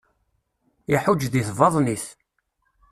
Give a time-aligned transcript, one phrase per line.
[0.95, 2.05] Iḥuǧǧ di tbaḍnit.